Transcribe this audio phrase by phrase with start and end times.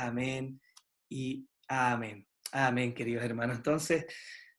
[0.00, 0.58] Amén
[1.10, 2.26] y amén.
[2.52, 3.58] Amén, queridos hermanos.
[3.58, 4.06] Entonces,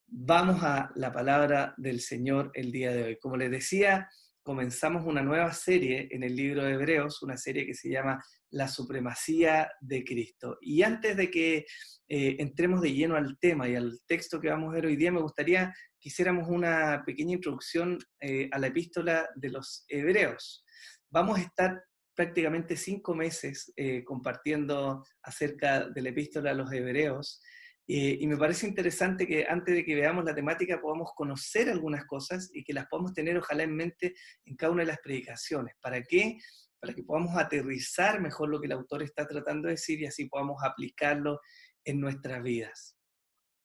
[0.05, 3.17] vamos a la palabra del Señor el día de hoy.
[3.17, 4.07] Como les decía,
[4.43, 8.67] comenzamos una nueva serie en el libro de Hebreos, una serie que se llama La
[8.67, 10.59] supremacía de Cristo.
[10.61, 11.65] Y antes de que
[12.07, 15.11] eh, entremos de lleno al tema y al texto que vamos a ver hoy día,
[15.11, 20.63] me gustaría que hiciéramos una pequeña introducción eh, a la epístola de los Hebreos.
[21.09, 21.81] Vamos a estar
[22.15, 27.41] prácticamente cinco meses eh, compartiendo acerca de la epístola a los Hebreos.
[27.87, 32.49] y me parece interesante que antes de que veamos la temática podamos conocer algunas cosas
[32.53, 34.13] y que las podamos tener ojalá en mente
[34.45, 35.75] en cada una de las predicaciones.
[35.81, 36.37] ¿Para qué?
[36.79, 40.25] Para que podamos aterrizar mejor lo que el autor está tratando de decir y así
[40.29, 41.41] podamos aplicarlo
[41.83, 42.95] en nuestras vidas.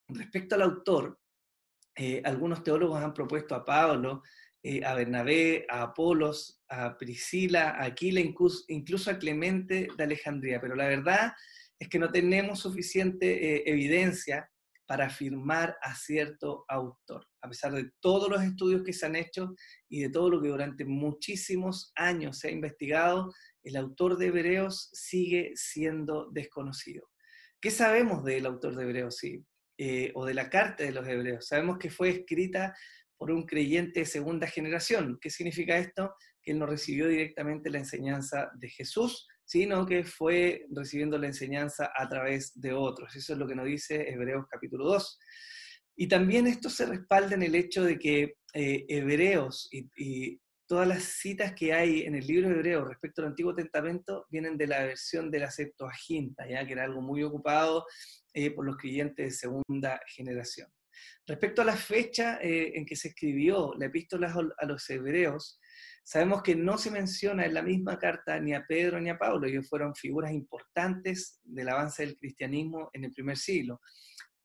[0.09, 1.19] Respecto al autor,
[1.97, 4.23] eh, algunos teólogos han propuesto a Pablo,
[4.63, 10.75] eh, a Bernabé, a Apolos, a Priscila, a Aquila, incluso, a Clemente de Alejandría, pero
[10.75, 11.33] la verdad
[11.79, 14.51] es que no tenemos suficiente eh, evidencia
[14.87, 19.55] para afirmar a cierto autor, a pesar de todos los estudios que se han hecho
[19.89, 23.33] y de todo lo que durante muchísimos años se ha investigado,
[23.65, 27.09] el autor de Hebreos sigue siendo desconocido.
[27.61, 29.45] ¿Qué sabemos del autor de Hebreos sí?
[29.79, 31.49] Eh, o de la carta de los Hebreos?
[31.49, 32.75] Sabemos que fue escrita
[33.17, 35.19] por un creyente de segunda generación.
[35.21, 36.15] ¿Qué significa esto?
[36.43, 41.91] Que él no recibió directamente la enseñanza de Jesús, sino que fue recibiendo la enseñanza
[41.97, 43.15] a través de otros.
[43.15, 45.19] Eso es lo que nos dice Hebreos capítulo 2.
[45.97, 51.05] Y también esto se respalda en el hecho de que eh, Hebreos y, todas las
[51.05, 54.83] citas que hay en el libro de Hebreos respecto al Antiguo Testamento vienen de la
[54.83, 57.87] versión de la Septuaginta, ya que era algo muy ocupado
[58.35, 60.69] eh, por los creyentes de segunda generación.
[61.27, 65.61] Respecto a la fecha eh, en que se escribió la epístola a los hebreos,
[66.05, 69.47] sabemos que no se menciona en la misma carta ni a Pedro ni a Pablo,
[69.47, 73.81] ellos fueron figuras importantes del avance del cristianismo en el primer siglo.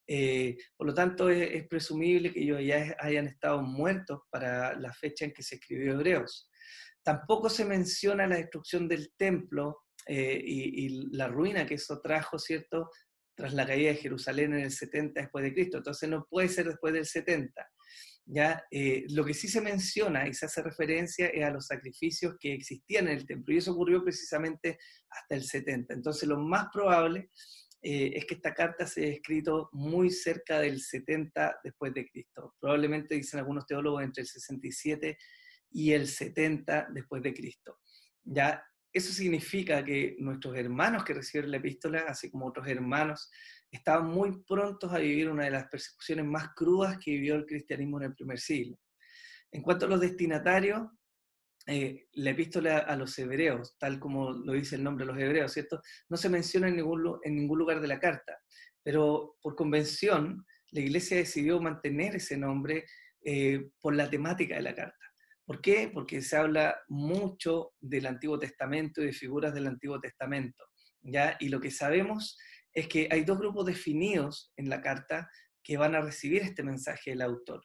[0.08, 5.26] Eh, por lo tanto, es, presumible que ellos ya hayan estado muertos para la fecha
[5.26, 6.50] en que se escribió Hebreos.
[7.04, 12.40] Tampoco se menciona la destrucción del templo eh, y, y, la ruina que eso trajo,
[12.40, 12.90] ¿cierto?,
[13.36, 15.78] tras la caída de Jerusalén en el 70 después de Cristo.
[15.78, 17.52] Entonces no puede ser después del 70.
[18.26, 18.64] ¿ya?
[18.72, 22.54] Eh, lo que sí se menciona y se hace referencia es a los sacrificios que
[22.54, 24.78] existían en el templo, y eso ocurrió precisamente
[25.10, 25.94] hasta el 70.
[25.94, 27.30] Entonces lo más probable
[27.82, 32.56] eh, es que esta carta se haya escrito muy cerca del 70 después de Cristo.
[32.60, 35.18] Probablemente, dicen algunos teólogos, entre el 67
[35.72, 37.80] y el 70 después de Cristo.
[38.24, 38.64] ¿ya?
[38.94, 43.30] Eso significa que nuestros hermanos que recibieron la epístola, así como otros hermanos,
[43.72, 47.98] estaban muy prontos a vivir una de las persecuciones más crudas que vivió el cristianismo
[47.98, 48.78] en el primer siglo.
[49.52, 50.88] En cuanto a los destinatarios,
[51.68, 55.54] eh, la epístola a los hebreos, tal como lo dice el nombre de los hebreos,
[55.54, 55.82] ¿cierto?
[56.10, 58.38] No se menciona en ningún, lugar de la carta,
[58.84, 62.86] pero por convención la iglesia decidió mantener ese nombre
[63.24, 65.01] eh, por la temática de la carta.
[65.46, 65.90] ¿Por qué?
[65.94, 70.64] Porque se habla mucho del Antiguo Testamento y de figuras del Antiguo Testamento.
[71.02, 71.36] ¿ya?
[71.40, 72.38] Y lo que sabemos
[72.74, 75.30] es que hay dos grupos definidos en la carta
[75.64, 77.64] que van a recibir este mensaje del autor.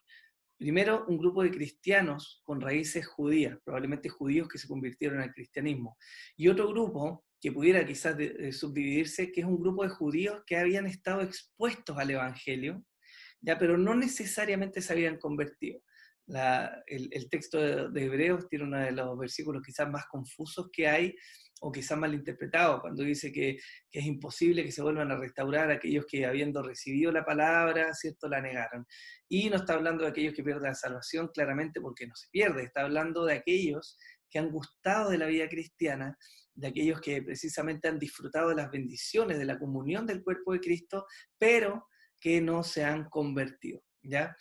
[0.58, 5.98] Primero, un grupo de cristianos con raíces judías, probablemente judíos que se convirtieron al cristianismo.
[6.36, 8.16] Y otro grupo que pudiera quizás
[8.52, 12.82] subdividirse, que es un grupo de judíos que habían estado expuestos al Evangelio,
[13.42, 15.80] ya, pero no necesariamente se habían convertido
[16.26, 17.58] el, texto
[17.90, 21.14] de, Hebreos tiene uno de los versículos quizás más confusos que hay,
[21.60, 23.58] o quizás mal interpretado, cuando dice que,
[23.90, 28.42] es imposible que se vuelvan a restaurar aquellos que habiendo recibido la palabra, ¿cierto?, la
[28.42, 28.86] negaron.
[29.28, 32.64] Y no está hablando de aquellos que pierden la salvación, claramente porque no se pierde,
[32.64, 33.96] está hablando de aquellos
[34.28, 36.18] que han gustado de la vida cristiana,
[36.54, 40.60] de aquellos que precisamente han disfrutado de las bendiciones de la comunión del cuerpo de
[40.60, 41.06] Cristo,
[41.38, 41.86] pero
[42.20, 44.36] que no se han convertido, ¿ya?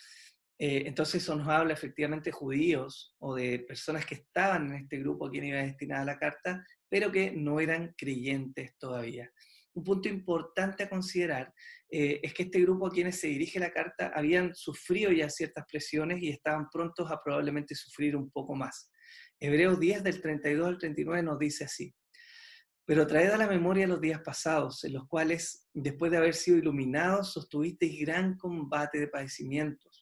[0.58, 4.98] Eh, entonces eso nos habla efectivamente de judíos o de personas que estaban en este
[4.98, 9.30] grupo a quien iba destinada la carta, pero que no eran creyentes todavía.
[9.74, 11.52] Un punto importante a considerar
[11.90, 15.66] eh, es que este grupo a quienes se dirige la carta habían sufrido ya ciertas
[15.70, 18.90] presiones y estaban prontos a probablemente sufrir un poco más.
[19.38, 21.94] Hebreos 10 del 32 al 39 nos dice así.
[22.86, 26.56] Pero traed a la memoria los días pasados, en los cuales, después de haber sido
[26.56, 29.95] iluminados, sostuvisteis gran combate de padecimientos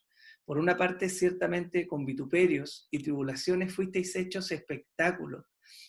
[0.45, 5.47] por una parte, ciertamente con vituperios y tribulaciones fuisteis hechos espectáculos,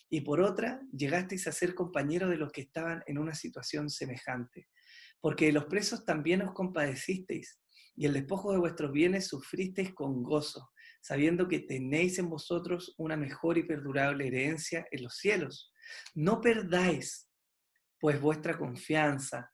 [0.10, 4.69] y por otra, llegasteis a ser compañeros de los que estaban en una situación semejante.
[5.19, 7.60] Porque de los presos también os compadecisteis,
[7.96, 10.72] y el despojo de vuestros bienes sufristeis con gozo,
[11.02, 15.72] sabiendo que tenéis en vosotros una mejor y perdurable herencia en los cielos.
[16.13, 17.30] No perdáis
[18.00, 19.52] pues vuestra confianza,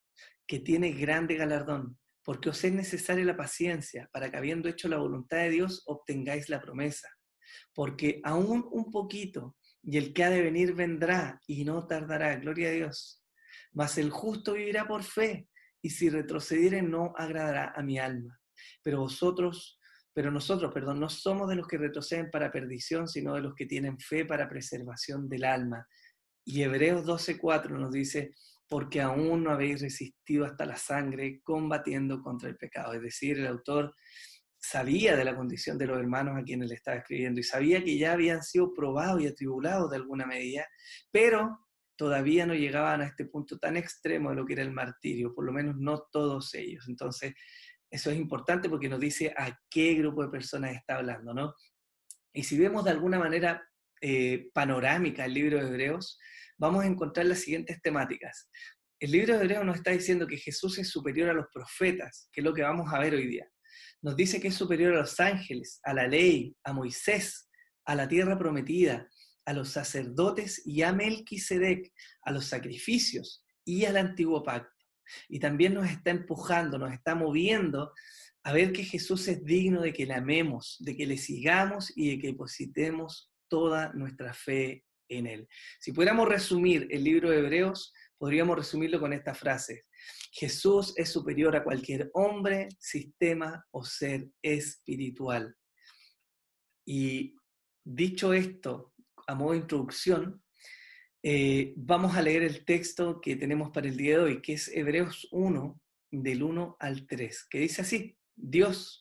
[0.48, 1.98] que tiene grande galardón,
[2.32, 6.48] porque os es necesaria la paciencia, para que habiendo hecho la voluntad de Dios, obtengáis
[6.48, 7.10] la promesa.
[7.74, 12.70] Porque aún un poquito, y el que ha de venir vendrá, y no tardará, gloria
[12.70, 13.22] a Dios.
[13.74, 15.50] Mas el justo vivirá por fe,
[15.82, 18.40] y si retrocediere no agradará a mi alma.
[18.82, 19.78] Pero vosotros,
[20.14, 23.66] pero nosotros, perdón, no somos de los que retroceden para perdición, sino de los que
[23.66, 25.86] tienen fe para preservación del alma.
[26.46, 28.32] Y Hebreos 12:4 nos dice,
[28.72, 32.94] porque aún no habéis resistido hasta la sangre combatiendo contra el pecado.
[32.94, 33.94] Es decir, el autor
[34.58, 37.98] sabía de la condición de los hermanos a quienes le estaba escribiendo y sabía que
[37.98, 40.66] ya habían sido probados y atribulados de alguna medida,
[41.12, 45.36] pero todavía no llegaban a este punto tan extremo de lo que era el martirio,
[45.36, 46.86] por lo menos no todos ellos.
[46.88, 47.34] Entonces,
[47.90, 51.56] eso es importante porque nos dice a qué grupo de personas está hablando, ¿no?
[52.32, 53.62] Y si vemos de alguna manera
[54.02, 56.20] eh, panorámica el libro de Hebreos,
[56.58, 58.50] vamos a encontrar las siguientes temáticas.
[59.00, 62.42] El libro de Hebreos nos está diciendo que Jesús es superior a los profetas, que
[62.42, 63.48] es lo que vamos a ver hoy día.
[64.02, 67.50] Nos dice que es superior a los ángeles, a la ley, a Moisés,
[67.86, 69.08] a la tierra prometida,
[69.46, 71.92] a los sacerdotes y a Melquisedec,
[72.24, 74.70] a los sacrificios y al antiguo pacto.
[75.30, 77.94] Y también nos está empujando, nos está moviendo
[78.44, 82.12] a ver que Jesús es digno de que le amemos, de que le sigamos y
[82.12, 85.48] de que depositemos toda nuestra fe en Él.
[85.82, 89.84] Si pudiéramos resumir el libro de Hebreos, podríamos resumirlo con esta frase.
[90.32, 95.54] Jesús es superior a cualquier hombre, sistema o ser espiritual.
[96.88, 97.36] Y
[97.84, 98.94] dicho esto,
[99.28, 100.42] a modo de introducción,
[101.22, 104.70] eh, vamos a leer el texto que tenemos para el día de hoy, que es
[104.70, 105.82] Hebreos 1,
[106.12, 109.01] del 1 al 3, que dice así, Dios,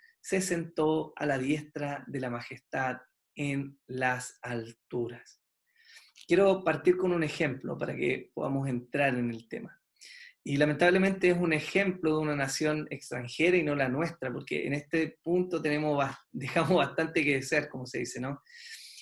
[0.21, 2.97] se sentó a la diestra de la majestad
[3.35, 5.41] en las alturas.
[6.27, 9.77] Quiero partir con un ejemplo para que podamos entrar en el tema.
[10.43, 14.73] Y lamentablemente es un ejemplo de una nación extranjera y no la nuestra, porque en
[14.73, 18.41] este punto tenemos, dejamos bastante que desear, como se dice, ¿no?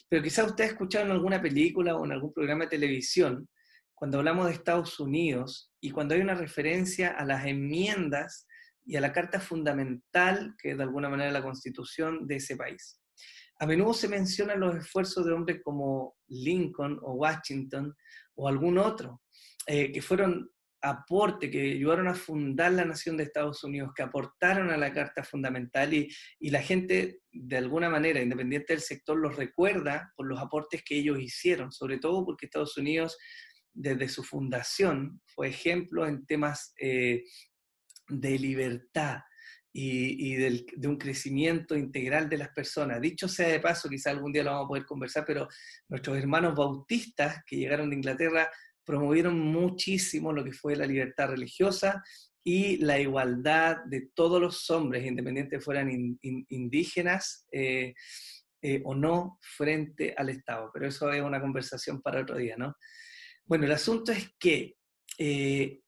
[0.10, 3.48] Pero quizás usted ha escuchado en alguna película o en algún programa de televisión,
[3.94, 8.48] cuando hablamos de Estados Unidos y cuando hay una referencia a las enmiendas
[8.89, 13.00] y a la carta fundamental, que de alguna manera la constitución de ese país.
[13.59, 17.95] A menudo se mencionan los esfuerzos de hombres como Lincoln o Washington
[18.33, 19.21] o algún otro,
[19.68, 20.50] eh, que fueron
[20.81, 25.24] aporte, que ayudaron a fundar la nación de Estados Unidos, que aportaron a la Carta
[25.24, 26.09] Fundamental y,
[26.39, 30.97] y, la gente, de alguna manera, independiente del sector, los recuerda por los aportes que
[30.97, 33.19] ellos hicieron, sobre todo porque Estados Unidos,
[33.71, 37.24] desde su fundación, fue ejemplo en temas eh,
[38.09, 39.19] de libertad
[39.71, 43.00] y, y del, de un crecimiento integral de las personas.
[43.00, 45.47] Dicho sea de paso, quizá algún día lo vamos a poder conversar, pero
[45.88, 48.50] nuestros hermanos bautistas que llegaron de Inglaterra
[48.83, 52.03] promovieron muchísimo lo que fue la libertad religiosa
[52.44, 57.93] y la igualdad de todos los hombres, independientemente fueran indígenas eh,
[58.62, 60.72] eh, o no, frente al Estado.
[60.74, 62.75] Pero eso es una conversación para otro día, ¿no?
[63.45, 64.75] Bueno, el asunto es que
[65.17, 65.81] eh,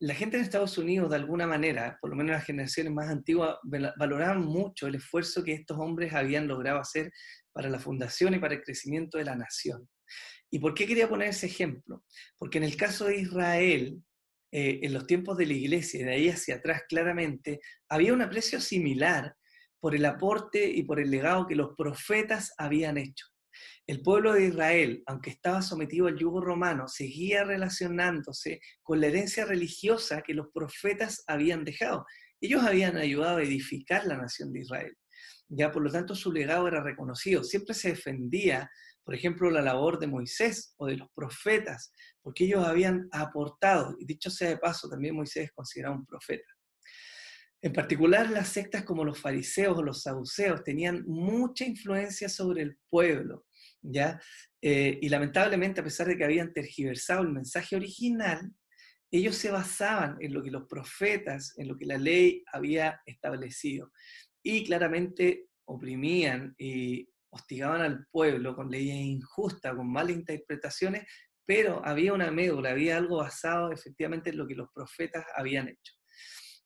[0.00, 3.56] la gente en Estados Unidos, de alguna manera, por lo menos las generaciones más antiguas,
[3.96, 7.12] valoraban mucho el esfuerzo que estos hombres habían logrado hacer
[7.52, 9.88] para la fundación y para el crecimiento de la nación.
[10.50, 12.04] ¿Y por qué quería poner ese ejemplo?
[12.36, 14.02] Porque en el caso de Israel,
[14.52, 18.22] eh, en los tiempos de la iglesia, y de ahí hacia atrás claramente, había un
[18.22, 19.34] aprecio similar
[19.80, 23.26] por el aporte y por el legado que los profetas habían hecho.
[23.86, 29.44] El pueblo de Israel, aunque estaba sometido al yugo romano, seguía relacionándose con la herencia
[29.44, 32.04] religiosa que los profetas habían dejado.
[32.40, 34.96] Ellos habían ayudado a edificar la nación de Israel.
[35.48, 37.44] Ya por lo tanto su legado era reconocido.
[37.44, 38.70] Siempre se defendía
[39.04, 41.92] por ejemplo, la labor de Moisés o de los profetas,
[42.22, 46.53] porque ellos habían aportado, y dicho sea de paso, también Moisés es considerado un profeta.
[47.64, 52.76] En particular, las sectas como los fariseos o los saduceos tenían mucha influencia sobre el
[52.90, 53.46] pueblo,
[53.80, 54.20] ¿ya?
[54.60, 58.52] Eh, y lamentablemente, a pesar de que habían tergiversado el mensaje original,
[59.10, 63.90] ellos se basaban en lo que los profetas, en lo que la ley había establecido.
[64.42, 71.06] Y claramente oprimían y hostigaban al pueblo con leyes injustas, con malas interpretaciones,
[71.46, 75.94] pero había una médula, había algo basado efectivamente en lo que los profetas habían hecho.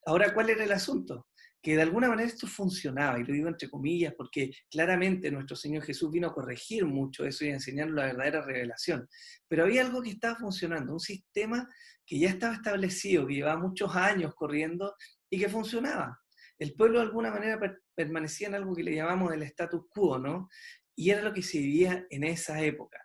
[0.05, 1.27] Ahora, ¿cuál era el asunto?
[1.61, 5.83] Que de alguna manera esto funcionaba, y lo digo entre comillas, porque claramente nuestro Señor
[5.83, 9.07] Jesús vino a corregir mucho eso y a enseñar la verdadera revelación.
[9.47, 11.67] Pero había algo que estaba funcionando, un sistema
[12.05, 14.95] que ya estaba establecido, que llevaba muchos años corriendo
[15.29, 16.19] y que funcionaba.
[16.57, 17.59] El pueblo de alguna manera
[17.95, 20.49] permanecía en algo que le llamamos el status quo, ¿no?
[20.95, 22.99] Y era lo que se vivía en esa época.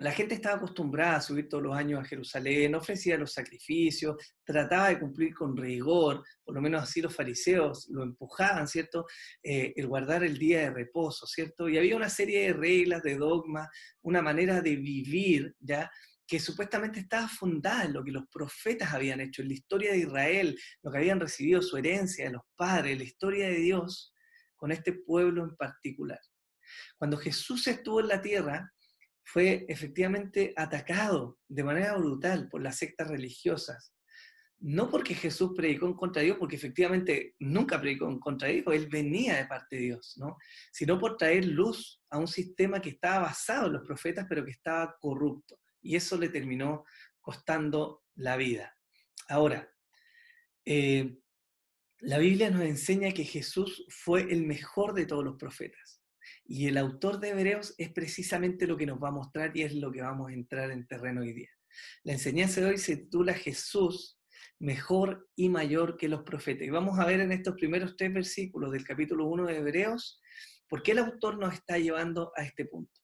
[0.00, 4.88] La gente estaba acostumbrada a subir todos los años a Jerusalén, ofrecía los sacrificios, trataba
[4.88, 9.04] de cumplir con rigor, por lo menos así los fariseos lo empujaban, ¿cierto?
[9.42, 11.68] Eh, el guardar el día de reposo, ¿cierto?
[11.68, 13.68] Y había una serie de reglas, de dogmas,
[14.00, 15.90] una manera de vivir, ¿ya?
[16.26, 19.98] que supuestamente estaba fundada en lo que los profetas habían hecho, en la historia de
[19.98, 24.14] Israel, lo que habían recibido su herencia de los padres, la historia de Dios
[24.56, 26.20] con este pueblo en particular.
[26.96, 28.72] Cuando Jesús estuvo en la tierra,
[29.32, 33.94] fue efectivamente atacado de manera brutal por las sectas religiosas.
[34.58, 38.54] No porque Jesús predicó en contra de Dios, porque efectivamente nunca predicó en contra de
[38.54, 40.36] Dios, él venía de parte de Dios, ¿no?
[40.72, 44.50] sino por traer luz a un sistema que estaba basado en los profetas, pero que
[44.50, 46.84] estaba corrupto y eso le terminó
[47.20, 48.76] costando la vida.
[49.28, 49.70] Ahora,
[50.64, 51.18] eh,
[52.00, 55.99] la Biblia nos enseña que Jesús fue el mejor de todos los profetas.
[56.52, 59.72] Y el autor de Hebreos es precisamente lo que nos va a mostrar y es
[59.72, 61.50] lo que vamos a entrar en terreno hoy día.
[62.02, 64.18] La enseñanza de hoy se titula Jesús,
[64.58, 66.66] mejor y mayor que los profetas.
[66.66, 70.20] Y vamos a ver en estos primeros tres versículos del capítulo 1 de Hebreos
[70.68, 73.00] por qué el autor nos está llevando a este punto.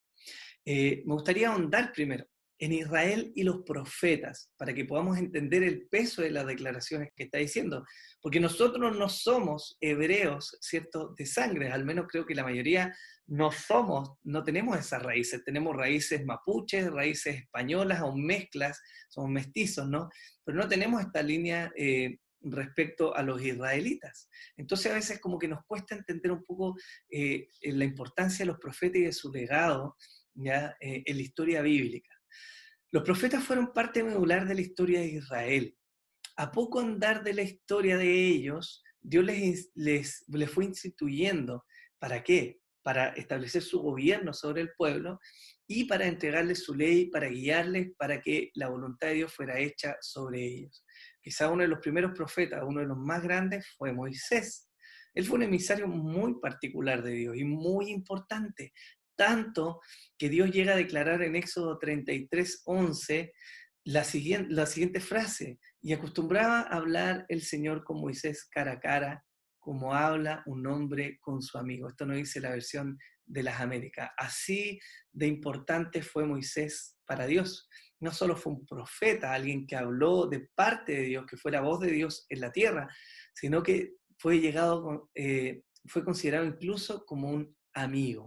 [0.65, 2.27] Eh, me gustaría ahondar primero
[2.59, 7.25] en Israel y los profetas, para que podamos entender el peso de las declaraciones que
[7.25, 7.85] está diciendo.
[8.21, 12.95] Porque nosotros no somos hebreos, ¿cierto?, de sangre, al menos creo que la mayoría
[13.27, 19.89] no somos, no tenemos esas raíces, tenemos raíces mapuches, raíces españolas o mezclas, somos mestizos,
[19.89, 20.09] ¿no?
[20.45, 24.29] Pero no tenemos esta línea eh, respecto a los israelitas.
[24.57, 26.77] Entonces a veces como que nos cuesta entender un poco
[27.11, 29.97] eh, la importancia de los profetas y de su legado
[30.35, 30.77] ¿ya?
[30.81, 32.16] Eh, en la historia bíblica.
[32.91, 35.77] Los profetas fueron parte medular de la historia de Israel.
[36.37, 41.65] A poco andar de la historia de ellos, Dios les, les, les fue instituyendo.
[41.99, 42.61] ¿Para qué?
[42.83, 45.19] Para establecer su gobierno sobre el pueblo
[45.67, 49.97] y para entregarles su ley, para guiarles, para que la voluntad de Dios fuera hecha
[50.01, 50.85] sobre ellos.
[51.21, 54.71] Quizá uno de los primeros profetas, uno de los más grandes, fue Moisés.
[55.13, 58.73] Él fue un emisario muy particular de Dios y muy importante
[59.17, 59.81] tanto
[60.19, 63.33] que Dios llega a declarar en Éxodo 33, 11
[63.85, 68.81] la siguiente, la siguiente frase, y acostumbraba a hablar el Señor con Moisés cara a
[68.81, 69.25] cara,
[69.59, 71.89] como habla un hombre con su amigo.
[71.89, 74.11] Esto no dice la versión de las Américas.
[74.17, 74.79] Así
[75.13, 77.69] de importante fue Moisés para Dios.
[78.01, 81.61] No solo fue un profeta, alguien que habló de parte de Dios, que fue la
[81.61, 82.89] voz de Dios en la tierra,
[83.35, 84.41] sino que fue
[85.15, 88.27] eh, fue considerado incluso como un amigo.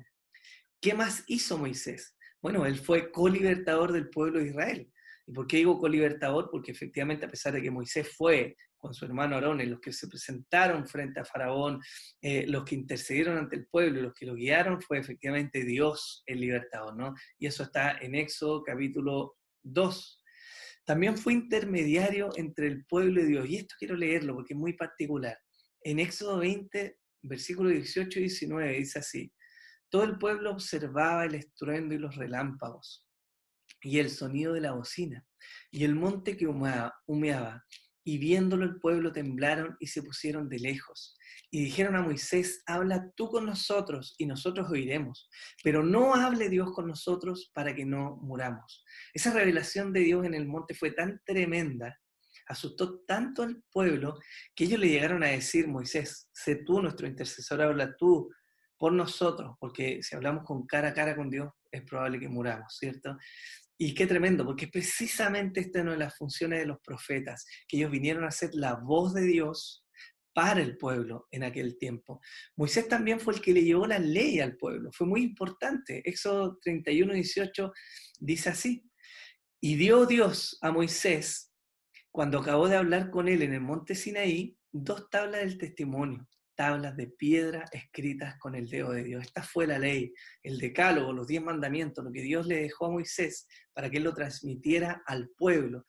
[0.81, 2.15] ¿Qué más hizo Moisés?
[2.41, 4.91] Bueno, él fue colibertador del pueblo de Israel.
[5.27, 6.49] ¿Y por qué digo colibertador?
[6.49, 10.07] Porque efectivamente, a pesar de que Moisés fue con su hermano Aarón, los que se
[10.07, 11.81] presentaron frente a Faraón,
[12.21, 16.39] eh, los que intercedieron ante el pueblo los que lo guiaron, fue efectivamente Dios el
[16.39, 17.13] libertador, ¿no?
[17.37, 20.23] Y eso está en Éxodo capítulo 2.
[20.85, 23.49] También fue intermediario entre el pueblo y Dios.
[23.49, 25.37] Y esto quiero leerlo porque es muy particular.
[25.83, 29.31] En Éxodo 20, versículo 18 y 19, dice así.
[29.89, 33.05] Todo el pueblo observaba el estruendo y los relámpagos
[33.81, 35.25] y el sonido de la bocina
[35.71, 37.65] y el monte que humeaba,
[38.03, 41.15] y viéndolo el pueblo temblaron y se pusieron de lejos.
[41.51, 45.29] Y dijeron a Moisés, habla tú con nosotros y nosotros oiremos,
[45.63, 48.83] pero no hable Dios con nosotros para que no muramos.
[49.13, 51.99] Esa revelación de Dios en el monte fue tan tremenda,
[52.47, 54.17] asustó tanto al pueblo,
[54.55, 58.29] que ellos le llegaron a decir, Moisés, sé tú nuestro intercesor, habla tú
[58.79, 62.77] por nosotros, porque si hablamos con cara a cara con Dios, es probable que muramos,
[62.79, 63.17] ¿cierto?
[63.77, 67.77] Y qué tremendo, porque precisamente esta es una de las funciones de los profetas, que
[67.77, 69.85] ellos vinieron a ser la voz de Dios
[70.33, 72.21] para el pueblo en aquel tiempo.
[72.55, 76.01] Moisés también fue el que le llevó la ley al pueblo, fue muy importante.
[76.05, 77.73] Éxodo 31, 18
[78.19, 78.89] dice así,
[79.61, 81.51] y dio Dios a Moisés,
[82.11, 86.25] cuando acabó de hablar con él en el monte Sinaí, dos tablas del testimonio
[86.59, 89.23] tablas de piedra escritas con el dedo de Dios.
[89.23, 90.13] Esta fue la ley,
[90.43, 94.03] el decálogo, los diez mandamientos, lo que Dios le dejó a Moisés para que él
[94.03, 95.85] lo transmitiera al pueblo.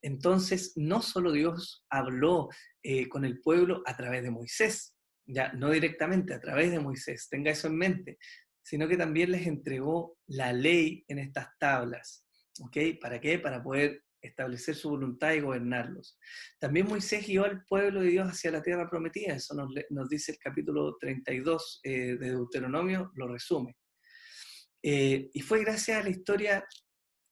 [0.00, 2.48] Entonces, no solo Dios habló
[2.82, 4.94] eh, con el pueblo a través de Moisés,
[5.26, 8.18] ya no directamente a través de Moisés, tenga eso en mente,
[8.62, 12.24] sino que también les entregó la ley en estas tablas.
[12.60, 12.98] ¿Ok?
[12.98, 13.38] ¿Para qué?
[13.38, 16.18] Para poder establecer su voluntad y gobernarlos.
[16.58, 20.38] También Moisés guió al pueblo de Dios hacia la tierra prometida, eso nos, dice el
[20.38, 23.76] capítulo 32 eh, de Deuteronomio, lo resume.
[24.82, 26.66] Eh, y fue gracias a la historia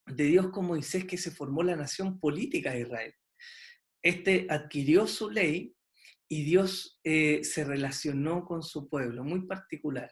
[0.06, 3.14] de Dios con Moisés que se formó la nación política de Israel.
[4.02, 5.74] Este adquirió su ley
[6.28, 10.10] y Dios eh, se relacionó con su pueblo, muy particular.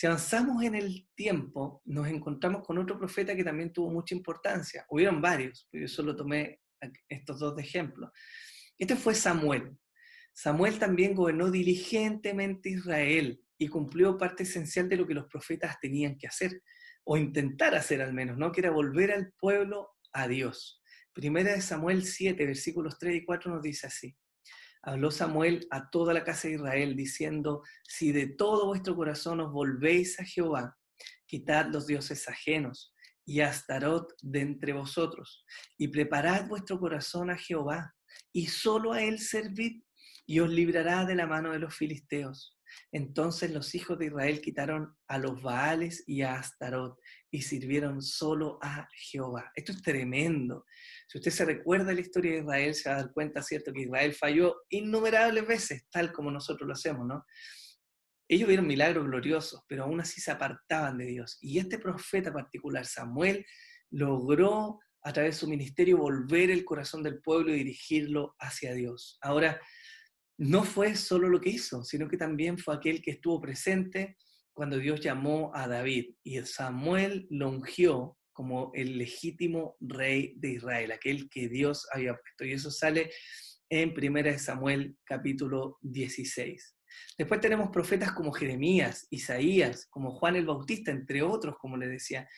[0.00, 4.86] Si avanzamos en el tiempo, nos encontramos con otro profeta que también tuvo mucha importancia.
[4.88, 6.58] Hubieron varios, pero yo solo tomé
[7.06, 8.10] estos dos de ejemplo.
[8.78, 9.76] Este fue Samuel.
[10.32, 16.16] Samuel también gobernó diligentemente Israel y cumplió parte esencial de lo que los profetas tenían
[16.16, 16.62] que hacer,
[17.04, 18.52] o intentar hacer al menos, ¿no?
[18.52, 20.82] Que era volver al pueblo a Dios.
[21.12, 24.16] Primera de Samuel 7, versículos 3 y 4 nos dice así
[24.82, 29.52] habló Samuel a toda la casa de Israel, diciendo, si de todo vuestro corazón os
[29.52, 30.76] volvéis a Jehová,
[31.26, 32.94] quitad los dioses ajenos
[33.24, 35.44] y Astarot de entre vosotros,
[35.78, 37.94] y preparad vuestro corazón a Jehová,
[38.32, 39.82] y solo a él servid,
[40.26, 42.56] y os librará de la mano de los filisteos.
[42.92, 46.98] Entonces los hijos de Israel quitaron a los Baales y a Astarot
[47.30, 49.52] y sirvieron solo a Jehová.
[49.54, 50.64] Esto es tremendo.
[51.06, 53.82] Si usted se recuerda la historia de Israel, se va a dar cuenta, ¿cierto?, que
[53.82, 57.24] Israel falló innumerables veces, tal como nosotros lo hacemos, ¿no?
[58.28, 61.38] Ellos vieron milagros gloriosos, pero aún así se apartaban de Dios.
[61.40, 63.44] Y este profeta particular, Samuel,
[63.90, 69.18] logró a través de su ministerio volver el corazón del pueblo y dirigirlo hacia Dios.
[69.20, 69.60] Ahora,
[70.38, 74.16] no fue solo lo que hizo, sino que también fue aquel que estuvo presente
[74.52, 80.92] cuando Dios llamó a David y Samuel lo ungió como el legítimo rey de Israel,
[80.92, 82.44] aquel que Dios había puesto.
[82.44, 83.10] Y eso sale
[83.68, 86.76] en 1 Samuel capítulo 16.
[87.18, 92.28] Después tenemos profetas como Jeremías, Isaías, como Juan el Bautista, entre otros, como le decía,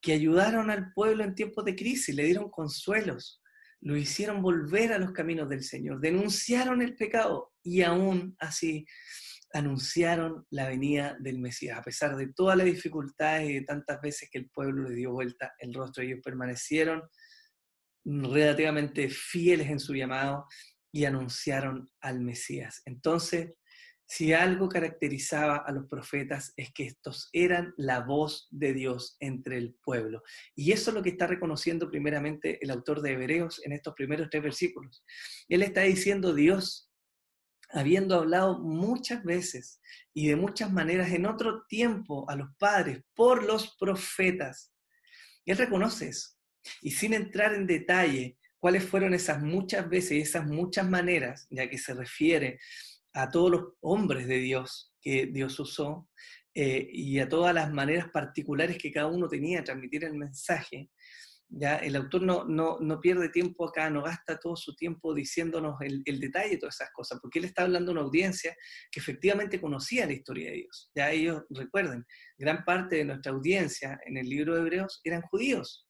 [0.00, 3.40] que ayudaron al pueblo en tiempos de crisis, le dieron consuelos,
[3.80, 8.86] lo hicieron volver a los caminos del Señor, denunciaron el pecado y aún así
[9.52, 11.78] anunciaron la venida del Mesías.
[11.78, 15.12] A pesar de todas las dificultades y de tantas veces que el pueblo le dio
[15.12, 17.02] vuelta el rostro, ellos permanecieron
[18.04, 20.46] relativamente fieles en su llamado
[20.92, 22.82] y anunciaron al Mesías.
[22.84, 23.52] Entonces,
[24.12, 29.56] si algo caracterizaba a los profetas es que estos eran la voz de Dios entre
[29.56, 30.24] el pueblo.
[30.56, 34.28] Y eso es lo que está reconociendo primeramente el autor de Hebreos en estos primeros
[34.28, 35.04] tres versículos.
[35.48, 36.89] Él está diciendo, Dios,
[37.72, 39.80] habiendo hablado muchas veces
[40.12, 44.72] y de muchas maneras en otro tiempo a los padres por los profetas,
[45.44, 46.30] él reconoce eso.
[46.82, 51.68] Y sin entrar en detalle cuáles fueron esas muchas veces y esas muchas maneras, ya
[51.68, 52.58] que se refiere
[53.12, 56.08] a todos los hombres de Dios que Dios usó
[56.54, 60.90] eh, y a todas las maneras particulares que cada uno tenía de transmitir el mensaje.
[61.50, 61.76] ¿Ya?
[61.76, 66.50] El autor no, no, pierde tiempo acá, no gasta todo su tiempo diciéndonos el, detalle
[66.50, 68.56] de todas esas cosas, porque él está hablando a una audiencia
[68.90, 70.90] que efectivamente conocía la historia de Dios.
[70.94, 72.04] Ya ellos recuerden,
[72.38, 75.86] gran parte de nuestra audiencia en el libro de Hebreos eran judíos,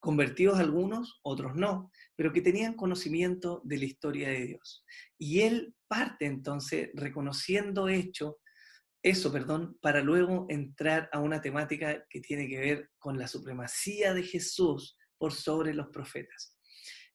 [0.00, 4.84] convertidos algunos, otros no, pero que tenían conocimiento de la historia de Dios.
[5.18, 8.38] Y él parte entonces reconociendo hecho,
[9.08, 14.14] eso, perdón, para luego entrar a una temática que tiene que ver con la supremacía
[14.14, 16.56] de Jesús por sobre los profetas.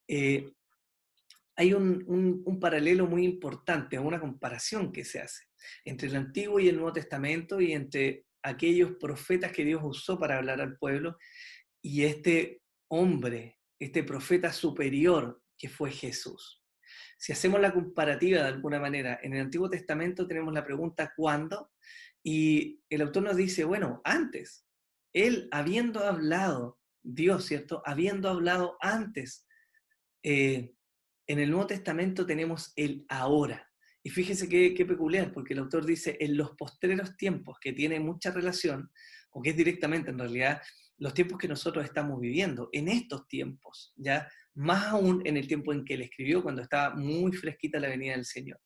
[0.07, 0.51] Eh,
[1.55, 5.43] hay un, un, paralelo muy importante, una comparación que se hace
[5.85, 10.37] entre el Antiguo y el Nuevo Testamento y entre aquellos profetas que Dios usó para
[10.37, 11.17] hablar al pueblo
[11.81, 16.62] y este hombre, este profeta superior que fue Jesús.
[17.23, 21.71] Si hacemos la comparativa de alguna manera, en el Antiguo Testamento tenemos la pregunta ¿cuándo?
[22.21, 24.67] Y el autor nos dice, bueno, antes,
[25.13, 27.81] él habiendo hablado, Dios, ¿cierto?
[27.85, 29.47] Habiendo hablado antes,
[30.21, 30.73] eh,
[31.25, 33.71] en el Nuevo Testamento tenemos el ahora.
[34.03, 38.01] Y fíjese qué, qué, peculiar, porque el autor dice en los postreros tiempos, que tiene
[38.01, 38.91] mucha relación,
[39.31, 40.61] o que es directamente en realidad
[40.97, 44.27] los tiempos que nosotros estamos viviendo, en estos tiempos, ¿ya?
[44.55, 48.13] Más aún en el tiempo en que él escribió, cuando estaba muy fresquita la venida
[48.13, 48.59] del Señor.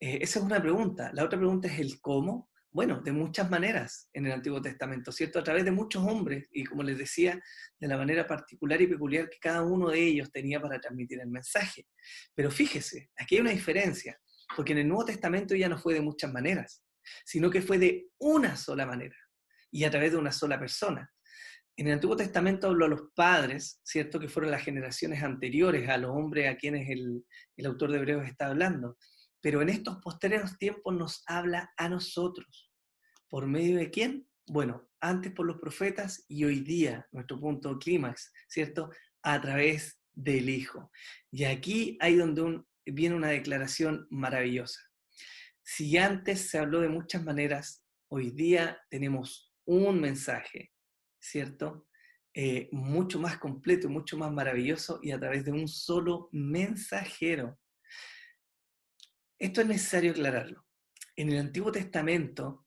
[0.00, 1.10] Eh, esa es una pregunta.
[1.14, 2.50] La otra pregunta es el cómo.
[2.70, 5.38] Bueno, de muchas maneras en el Antiguo Testamento, ¿cierto?
[5.38, 7.40] A través de muchos hombres y como les decía,
[7.78, 11.28] de la manera particular y peculiar que cada uno de ellos tenía para transmitir el
[11.28, 11.86] mensaje.
[12.34, 14.20] Pero fíjese, aquí hay una diferencia,
[14.56, 16.82] porque en el Nuevo Testamento ya no fue de muchas maneras,
[17.24, 19.16] sino que fue de una sola manera
[19.70, 21.13] y a través de una sola persona.
[21.76, 24.20] En el Antiguo Testamento habló a los padres, ¿cierto?
[24.20, 27.24] Que fueron las generaciones anteriores a los hombres a quienes el,
[27.66, 28.96] autor de Hebreos está hablando.
[29.40, 32.72] Pero en estos posteriores tiempos nos habla a nosotros.
[33.28, 34.28] ¿Por medio de quién?
[34.46, 38.90] Bueno, antes por los profetas y hoy día, nuestro punto clímax, ¿cierto?
[39.22, 40.92] A través del Hijo.
[41.32, 44.80] Y aquí hay donde viene una declaración maravillosa.
[45.62, 50.73] Si antes se habló de muchas maneras, hoy día tenemos un mensaje,
[51.24, 51.86] ¿cierto?
[52.34, 57.58] Eh, mucho más completo, mucho más maravilloso y a través de un solo mensajero.
[59.38, 60.66] Esto es necesario aclararlo.
[61.16, 62.66] En el Antiguo Testamento,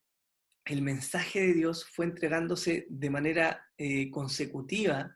[0.64, 5.14] el mensaje de Dios fue entregándose de manera eh, consecutiva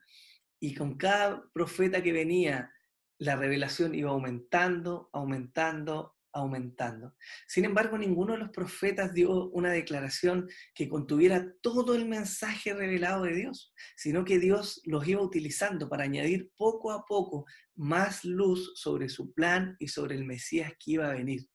[0.60, 2.72] y con cada profeta que venía,
[3.18, 7.14] la revelación iba aumentando, aumentando, aumentando.
[7.46, 13.24] Sin embargo, ninguno de los profetas dio una declaración que contuviera todo el mensaje revelado
[13.24, 18.72] de Dios, sino que Dios los iba utilizando para añadir poco a poco más luz
[18.74, 21.46] sobre su plan y sobre el Mesías que iba a venir.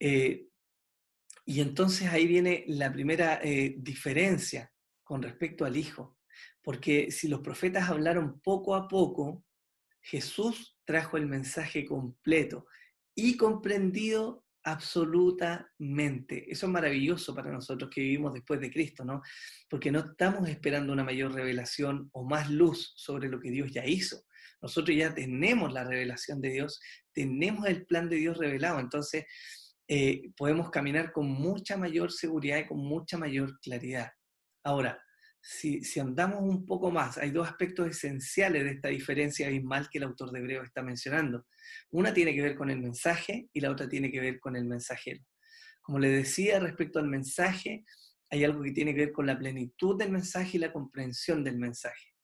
[0.00, 0.48] Eh,
[1.46, 6.18] y entonces ahí viene la primera eh, diferencia con respecto al Hijo,
[6.62, 9.44] porque si los profetas hablaron poco a poco,
[10.00, 12.66] Jesús trajo el mensaje completo
[13.14, 16.50] y comprendido absolutamente.
[16.50, 19.22] Eso es maravilloso para nosotros que vivimos después de Cristo, ¿no?
[19.68, 23.84] Porque no estamos esperando una mayor revelación o más luz sobre lo que Dios ya
[23.84, 24.24] hizo.
[24.62, 26.80] Nosotros ya tenemos la revelación de Dios,
[27.12, 29.26] tenemos el plan de Dios revelado, entonces
[29.86, 34.10] eh, podemos caminar con mucha mayor seguridad y con mucha mayor claridad.
[34.64, 35.03] Ahora,
[35.46, 40.04] si, andamos un poco más, hay dos aspectos esenciales de esta diferencia abismal que el
[40.04, 41.46] autor de Hebreo está mencionando.
[41.90, 44.64] Una tiene que ver con el mensaje y la otra tiene que ver con el
[44.64, 45.22] mensajero.
[45.82, 47.84] Como le decía respecto al mensaje,
[48.30, 51.58] hay algo que tiene que ver con la plenitud del mensaje y la comprensión del
[51.58, 52.14] mensaje.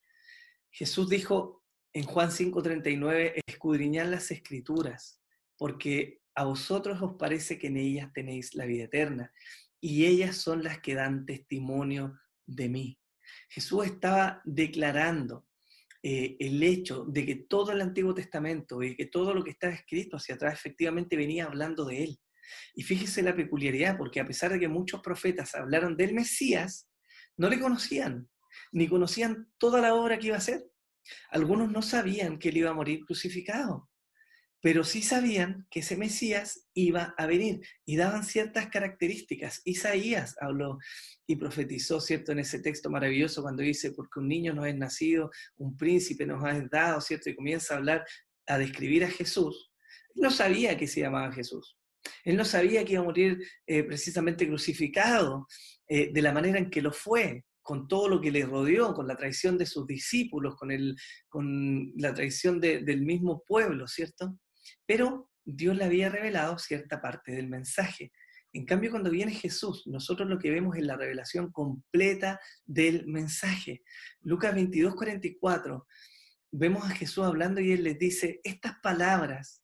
[0.70, 5.20] Jesús dijo en Juan 5:39, escudriñad las escrituras,
[5.58, 9.30] porque a vosotros os parece que en ellas tenéis la vida eterna,
[9.78, 12.99] y ellas son las que dan testimonio de mí.
[13.48, 15.46] Jesús estaba declarando
[16.02, 19.68] eh, el hecho de que todo el Antiguo Testamento y que todo lo que está
[19.68, 22.18] escrito hacia atrás efectivamente venía hablando de Él.
[22.74, 26.88] Y fíjese la peculiaridad, porque a pesar de que muchos profetas hablaron del Mesías,
[27.36, 28.28] no le conocían,
[28.72, 30.64] ni conocían toda la obra que iba a hacer.
[31.30, 33.89] Algunos no sabían que él iba a morir crucificado
[34.60, 39.62] pero sí sabían que ese Mesías iba a venir y daban ciertas características.
[39.64, 40.78] Isaías habló
[41.26, 45.30] y profetizó, ¿cierto?, en ese texto maravilloso cuando dice, porque un niño nos es nacido,
[45.56, 48.04] un príncipe nos ha dado, ¿cierto?, y comienza a hablar,
[48.46, 49.72] a describir a Jesús.
[50.14, 51.76] Él no sabía que se llamaba Jesús.
[52.24, 55.46] Él no sabía que iba a morir eh, precisamente crucificado
[55.88, 59.06] eh, de la manera en que lo fue, con todo lo que le rodeó, con
[59.06, 60.96] la traición de sus discípulos, con, el,
[61.28, 64.38] con la traición del mismo pueblo, ¿cierto?
[64.86, 68.12] Pero Dios le había revelado cierta parte del mensaje.
[68.52, 73.82] En cambio, cuando viene Jesús, nosotros lo que vemos es la revelación completa del mensaje.
[74.22, 75.86] Lucas 22, 44,
[76.50, 79.62] vemos a Jesús hablando y él les dice, estas palabras,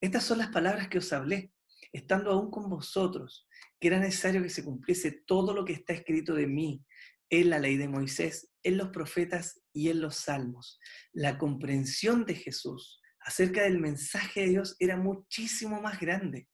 [0.00, 1.52] estas son las palabras que os hablé,
[1.92, 3.46] estando aún con vosotros,
[3.78, 6.82] que era necesario que se cumpliese todo lo que está escrito de mí
[7.28, 10.80] en la ley de Moisés, en los profetas y en los salmos.
[11.12, 16.48] La comprensión de Jesús acerca del mensaje de Dios era muchísimo más grande.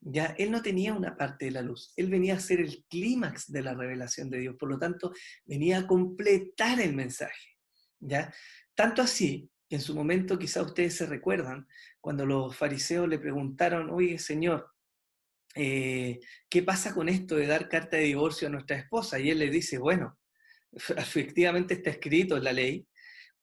[0.00, 3.50] Ya él no tenía una parte de la luz, él venía a ser el clímax
[3.50, 5.12] de la revelación de Dios, por lo tanto,
[5.44, 7.56] venía a completar el mensaje.
[7.98, 8.32] ¿ya?
[8.74, 11.66] Tanto así que en su momento, quizá ustedes se recuerdan,
[12.00, 14.70] cuando los fariseos le preguntaron, oye Señor,
[15.54, 19.18] eh, ¿qué pasa con esto de dar carta de divorcio a nuestra esposa?
[19.18, 20.16] Y él le dice, bueno,
[20.96, 22.86] efectivamente está escrito en la ley,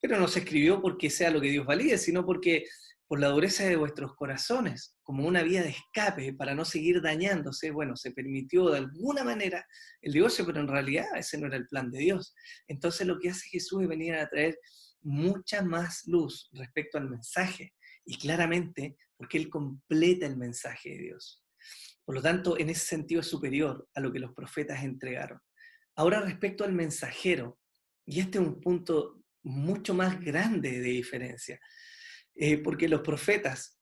[0.08, 2.64] pero no se escribió porque sea lo que Dios valide, sino porque
[3.08, 7.70] por la dureza de vuestros corazones, como una vía de escape para no seguir dañándose,
[7.70, 9.64] bueno, se permitió de alguna manera
[10.02, 12.34] el divorcio, pero en realidad ese no era el plan de Dios.
[12.66, 14.58] Entonces lo que hace Jesús es venir a traer
[15.02, 17.72] mucha más luz respecto al mensaje,
[18.04, 21.44] y claramente porque Él completa el mensaje de Dios.
[22.04, 25.40] Por lo tanto, en ese sentido es superior a lo que los profetas entregaron.
[25.96, 27.58] Ahora respecto al mensajero,
[28.04, 31.60] y este es un punto mucho más grande de diferencia.
[32.34, 33.78] Eh, porque los profetas,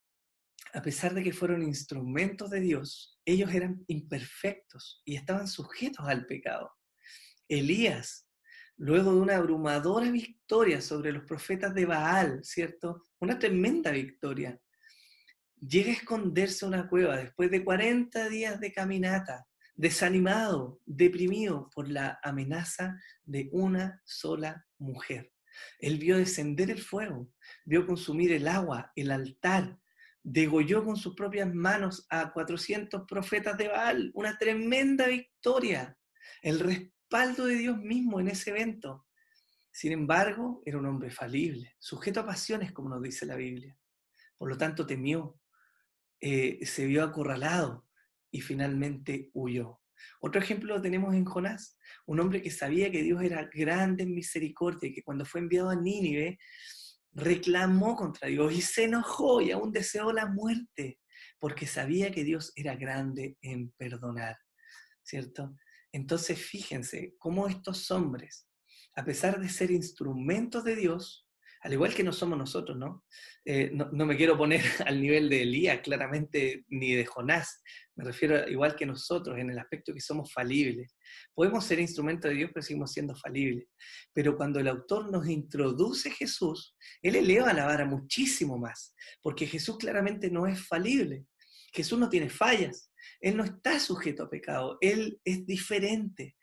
[0.72, 6.27] a pesar de que fueron instrumentos de Dios, ellos eran imperfectos y estaban sujetos al
[6.27, 6.70] pecado.
[7.48, 8.29] Elías,
[8.77, 13.03] luego de una abrumadora victoria sobre los profetas de Baal, ¿cierto?
[13.18, 14.61] Una tremenda victoria,
[15.59, 21.88] llega a esconderse en una cueva después de 40 días de caminata, desanimado, deprimido por
[21.88, 25.34] la amenaza de una sola mujer.
[25.79, 27.31] Él vio descender el fuego,
[27.64, 29.79] vio consumir el agua, el altar,
[30.23, 35.97] degolló con sus propias manos a 400 profetas de Baal, una tremenda victoria.
[36.43, 39.07] el respaldo de Dios mismo en ese evento.
[39.71, 43.79] Sin embargo, era un hombre falible, sujeto a pasiones, como nos dice la Biblia.
[44.38, 45.38] Por lo tanto, temió,
[46.21, 47.87] eh, se vio acorralado
[48.31, 49.84] y finalmente huyó.
[50.21, 54.14] Otro ejemplo lo tenemos en Jonás, un hombre que sabía que Dios era grande en
[54.14, 56.38] misericordia y que cuando fue enviado a Nínive
[57.12, 60.99] reclamó contra Dios y se enojó y aún deseó la muerte
[61.38, 64.37] porque sabía que Dios era grande en perdonar,
[65.03, 65.57] ¿cierto?
[65.93, 68.49] Entonces fíjense cómo estos hombres,
[68.97, 71.24] a pesar de ser instrumentos de Dios,
[71.64, 72.77] al igual que no somos nosotros,
[73.46, 73.88] eh, ¿no?
[73.90, 77.62] no, me quiero poner al nivel de Elías, claramente, ni de Jonás,
[77.96, 80.94] me refiero igual que nosotros, en el aspecto que somos falibles.
[81.33, 83.66] Podemos ser instrumentos de Dios, pero seguimos siendo falibles.
[84.12, 89.79] Pero cuando el autor nos introduce Jesús, él eleva la vara muchísimo más, porque Jesús
[89.79, 91.24] claramente no es falible.
[91.72, 96.37] Jesús no tiene fallas, Él no está sujeto a pecado, Él es diferente.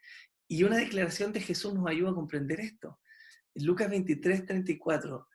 [0.47, 2.99] Y una declaración de Jesús nos ayuda a comprender esto.
[3.55, 5.27] Lucas 23, 34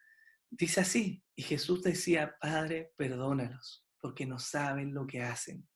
[0.51, 5.69] dice así, y Jesús decía, Padre, perdónalos, porque no saben lo que hacen.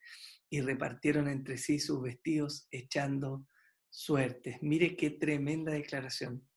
[0.49, 3.47] Y repartieron entre sí sus vestidos echando
[3.91, 4.57] suertes.
[4.63, 6.49] Mire qué tremenda declaración.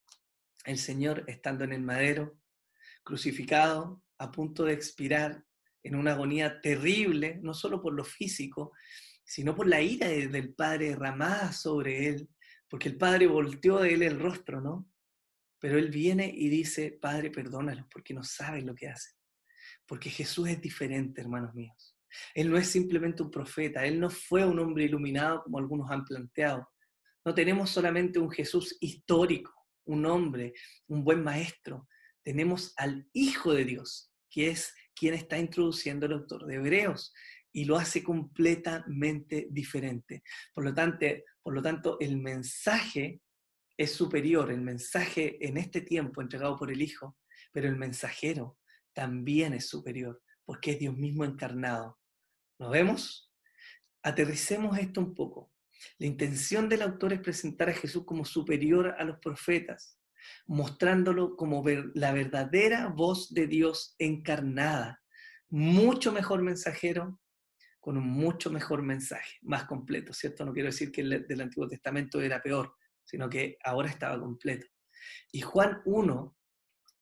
[0.64, 2.38] El Señor estando en el madero,
[3.02, 5.44] crucificado, a punto de expirar
[5.82, 8.72] en una agonía terrible, no solo por lo físico,
[9.24, 12.28] sino por la ira del Padre derramada sobre él,
[12.68, 14.88] porque el Padre volteó de él el rostro, ¿no?
[15.64, 19.14] Pero él viene y dice, Padre, perdónalos porque no saben lo que hacen.
[19.86, 21.96] Porque Jesús es diferente, hermanos míos.
[22.34, 26.04] Él no es simplemente un profeta, Él no fue un hombre iluminado como algunos han
[26.04, 26.68] planteado.
[27.24, 29.54] No tenemos solamente un Jesús histórico,
[29.86, 30.52] un hombre,
[30.86, 31.88] un buen maestro.
[32.22, 37.10] Tenemos al Hijo de Dios, que es quien está introduciendo el autor de Hebreos
[37.54, 40.24] y lo hace completamente diferente.
[40.52, 41.06] Por lo tanto,
[41.42, 43.22] por lo tanto el mensaje
[43.76, 47.16] es superior, el mensaje en este tiempo entregado por el Hijo,
[47.52, 48.58] pero el mensajero
[48.92, 51.98] también es superior, porque es Dios mismo encarnado.
[52.58, 53.32] ¿Nos vemos?
[54.02, 55.52] Aterricemos esto un poco.
[55.98, 59.98] La intención del autor es presentar a Jesús como superior a los profetas,
[60.46, 65.02] mostrándolo como la verdadera voz de Dios encarnada.
[65.50, 67.20] Mucho mejor mensajero,
[67.80, 70.44] con un mucho mejor mensaje, más completo, ¿cierto?
[70.44, 74.66] No quiero decir que el del Antiguo Testamento era peor, sino que ahora estaba completo.
[75.32, 76.36] Y Juan 1,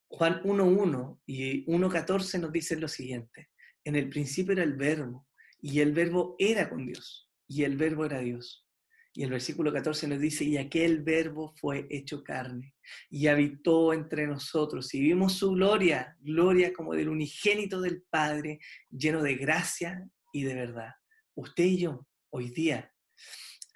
[0.08, 3.50] Juan 1.1 y 1.14 nos dicen lo siguiente,
[3.84, 5.26] en el principio era el verbo,
[5.60, 8.66] y el verbo era con Dios, y el verbo era Dios.
[9.14, 12.74] Y el versículo 14 nos dice, y aquel verbo fue hecho carne,
[13.10, 18.58] y habitó entre nosotros, y vimos su gloria, gloria como del unigénito del Padre,
[18.90, 20.92] lleno de gracia y de verdad.
[21.34, 22.92] Usted y yo, hoy día,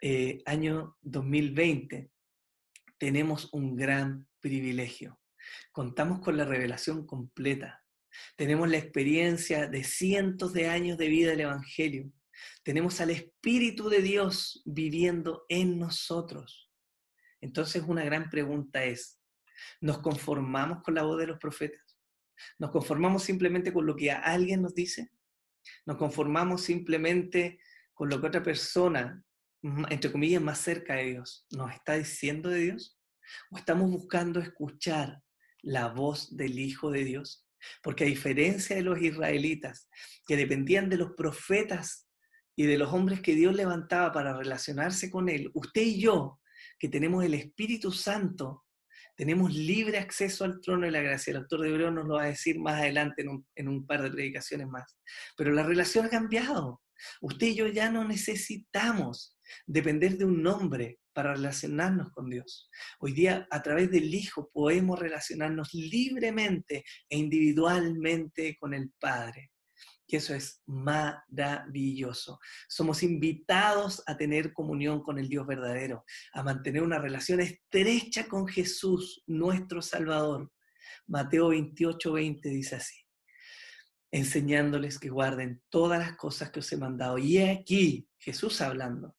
[0.03, 2.11] eh, año 2020,
[2.99, 5.21] tenemos un gran privilegio.
[5.73, 7.85] Contamos con la revelación completa.
[8.37, 12.11] Tenemos la experiencia de cientos de años de vida del Evangelio.
[12.63, 16.71] Tenemos al Espíritu de Dios viviendo en nosotros.
[17.41, 19.21] Entonces una gran pregunta es,
[19.81, 21.99] ¿nos conformamos con la voz de los profetas?
[22.59, 25.11] ¿Nos conformamos simplemente con lo que alguien nos dice?
[25.85, 27.59] ¿Nos conformamos simplemente
[27.95, 29.25] con lo que otra persona
[29.89, 32.99] entre comillas, más cerca de Dios, nos está diciendo de Dios?
[33.51, 35.23] ¿O estamos buscando escuchar
[35.63, 37.47] la voz del Hijo de Dios?
[37.83, 39.89] Porque a diferencia de los israelitas,
[40.27, 42.09] que dependían de los profetas
[42.55, 46.41] y de los hombres que Dios levantaba para relacionarse con Él, usted y yo,
[46.79, 48.65] que tenemos el Espíritu Santo,
[49.17, 51.31] tenemos libre acceso al trono de la gracia.
[51.31, 53.87] El autor de Hebreo nos lo va a decir más adelante en un, en un
[53.87, 54.97] par de predicaciones más.
[55.37, 56.83] Pero la relación ha cambiado.
[57.23, 59.36] Usted y yo ya no necesitamos
[59.67, 62.71] depender de un nombre para relacionarnos con Dios.
[63.01, 69.51] Hoy día, a través del Hijo, podemos relacionarnos libremente e individualmente con el Padre.
[70.07, 72.39] Y eso es maravilloso.
[72.69, 78.47] Somos invitados a tener comunión con el Dios verdadero, a mantener una relación estrecha con
[78.47, 80.53] Jesús, nuestro Salvador.
[81.07, 83.07] Mateo 28, 20 dice así
[84.13, 87.19] enseñándoles que guarden todas las cosas que os he mandado.
[87.19, 89.16] Y aquí, Jesús hablando,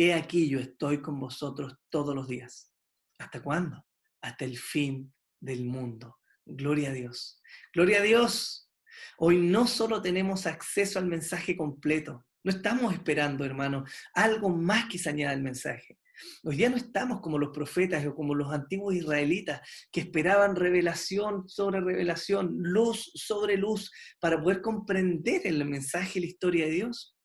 [0.00, 2.72] He aquí yo estoy con vosotros todos los días.
[3.18, 3.84] ¿Hasta cuándo?
[4.22, 6.18] Hasta el fin del mundo.
[6.46, 7.42] Gloria a Dios.
[7.74, 8.70] Gloria a Dios.
[9.16, 13.84] Hoy no solo tenemos acceso al mensaje completo, no estamos esperando, hermano,
[14.14, 15.98] algo más que se añada al mensaje.
[16.44, 21.48] Hoy día no estamos como los profetas o como los antiguos israelitas que esperaban revelación
[21.48, 27.16] sobre revelación, luz sobre luz, para poder comprender el mensaje y la historia de Dios.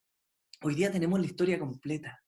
[0.63, 2.22] Hoy día tenemos la historia completa.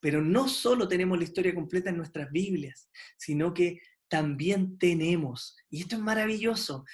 [0.00, 5.80] Pero no solo tenemos la historia completa en nuestras Biblias, sino que también tenemos, y
[5.80, 6.84] esto es maravilloso,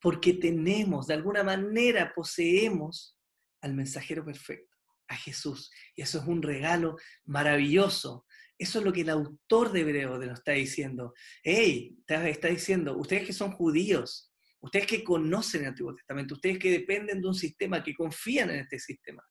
[0.00, 3.16] porque tenemos, de alguna manera poseemos
[3.60, 4.76] al mensajero perfecto,
[5.08, 5.70] a Jesús.
[5.94, 8.26] Y eso es un regalo maravilloso.
[8.56, 11.14] Eso es lo que el autor de Hebreo nos está diciendo.
[11.42, 16.70] Hey, está diciendo, ustedes que son judíos, ustedes que conocen el Antiguo Testamento, ustedes que
[16.70, 19.22] dependen de un sistema, que confían en este sistema,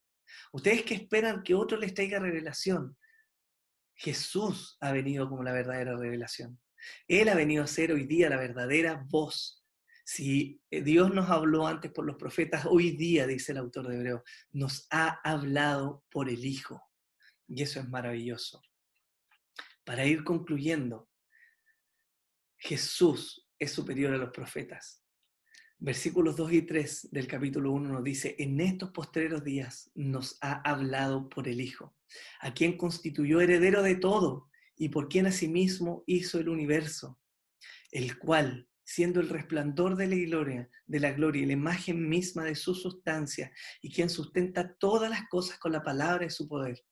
[0.52, 2.98] ustedes que esperan que otro les traiga revelación,
[3.96, 6.60] Jesús ha venido como la verdadera revelación.
[7.08, 9.65] Él ha venido a ser hoy día la verdadera voz.
[10.06, 13.98] Si eh, Dios nos habló antes por los profetas, hoy día, dice el autor de
[13.98, 16.82] Hebreo, nos ha hablado por el Hijo.
[17.48, 18.62] Y eso es maravilloso.
[19.84, 21.10] Para ir concluyendo,
[22.58, 25.04] Jesús es superior a los profetas.
[25.82, 30.60] Versículos 2 y 3 del capítulo 1 nos dice, en estos postreros días nos ha
[30.70, 31.96] hablado por el Hijo,
[32.42, 37.18] a quien constituyó heredero de todo y por quien asimismo hizo el universo,
[37.92, 42.44] el cual, siendo el resplandor de la gloria, de la gloria y la imagen misma
[42.44, 46.84] de su sustancia, y quien sustenta todas las cosas con la palabra de su poder,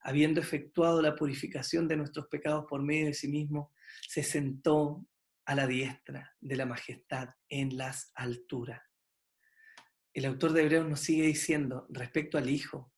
[0.00, 3.74] habiendo efectuado la purificación de nuestros pecados por medio de sí mismo,
[4.08, 5.04] se sentó
[5.44, 8.82] a la diestra de la majestad en las alturas.
[10.12, 12.92] El autor de Hebreos nos sigue diciendo respecto al Hijo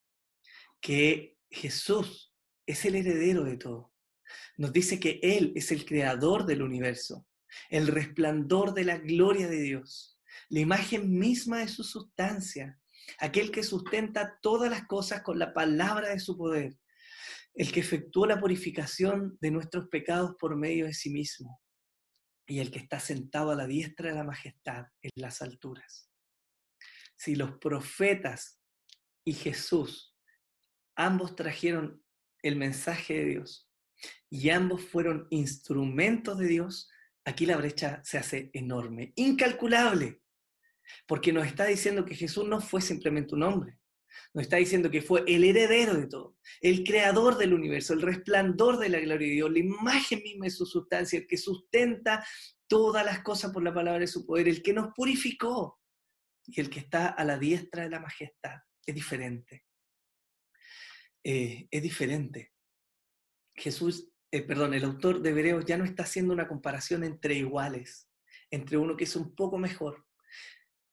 [0.81, 2.35] que Jesús
[2.67, 3.93] es el heredero de todo.
[4.57, 7.27] Nos dice que Él es el creador del universo,
[7.71, 12.79] el resplandor de la gloria de Dios, la imagen misma de su sustancia,
[13.19, 16.77] aquel que sustenta todas las cosas con la palabra de su poder,
[17.55, 21.64] el que efectuó la purificación de nuestros pecados por medio de sí mismo
[22.47, 26.11] y el que está sentado a la diestra de la majestad en las alturas.
[27.17, 28.61] Si los profetas
[29.25, 30.17] y Jesús
[30.97, 32.03] ambos trajeron
[32.43, 33.71] el mensaje de Dios
[34.29, 36.91] y ambos fueron instrumentos de Dios,
[37.25, 40.21] aquí la brecha se hace enorme, incalculable,
[41.07, 43.79] porque nos está diciendo que Jesús no fue simplemente un hombre,
[44.33, 48.79] nos está diciendo que fue el heredero de todo, el creador del universo, el resplandor
[48.79, 52.25] de la gloria de Dios, la imagen misma de su sustancia, el que sustenta
[52.67, 55.81] todas las cosas por la palabra de su poder, el que nos purificó
[56.47, 58.59] y el que está a la diestra de la majestad.
[58.87, 59.65] Es diferente.
[61.23, 62.53] Eh, es diferente.
[63.55, 68.11] Jesús, eh, perdón, el autor de Hebreos ya no está haciendo una comparación entre iguales,
[68.51, 70.05] entre uno que es un poco mejor.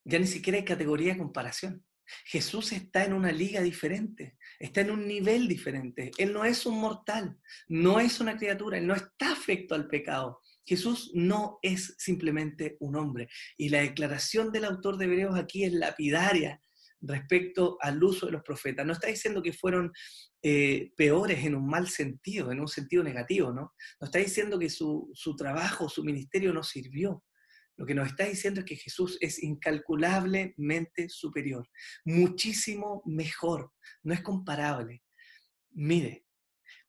[0.05, 1.85] Ya ni siquiera hay categoría de comparación.
[2.25, 6.11] Jesús está en una liga diferente, está en un nivel diferente.
[6.17, 10.39] Él no es un mortal, no es una criatura, él no está afecto al pecado.
[10.65, 13.27] Jesús no es simplemente un hombre.
[13.57, 16.61] Y la declaración del autor de Hebreos aquí es lapidaria
[17.01, 18.85] respecto al uso de los profetas.
[18.85, 19.91] No está diciendo que fueron
[20.43, 23.73] eh, peores en un mal sentido, en un sentido negativo, ¿no?
[23.99, 27.23] No está diciendo que su, su trabajo, su ministerio no sirvió.
[27.81, 31.67] Lo que nos está diciendo es que Jesús es incalculablemente superior,
[32.05, 35.01] muchísimo mejor, no es comparable.
[35.71, 36.27] Mire,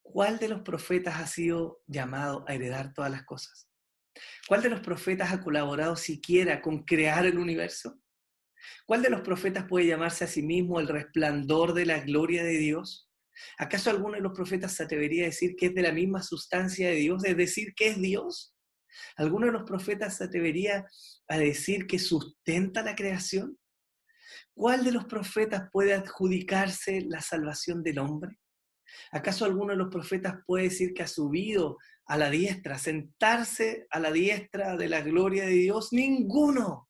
[0.03, 3.71] ¿cuál de los profetas ha sido llamado a heredar todas las cosas?
[4.47, 7.99] ¿Cuál de los profetas ha colaborado siquiera con crear el universo?
[8.85, 12.59] ¿Cuál de los profetas puede llamarse a sí mismo el resplandor de la gloria de
[12.59, 13.11] Dios?
[13.57, 16.91] ¿Acaso alguno de los profetas se atrevería a decir que es de la misma sustancia
[16.91, 18.52] de Dios, es decir, que es Dios?
[19.17, 20.87] ¿Alguno de los profetas se atrevería
[21.29, 23.59] a decir que sustenta la creación?
[24.55, 28.39] ¿Cuál de los profetas puede adjudicarse la salvación del hombre?
[29.11, 33.99] ¿Acaso alguno de los profetas puede decir que ha subido a la diestra, sentarse a
[33.99, 35.93] la diestra de la gloria de Dios?
[35.93, 36.89] Ninguno,